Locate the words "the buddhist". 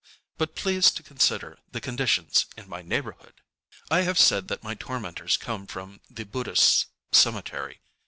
6.09-6.87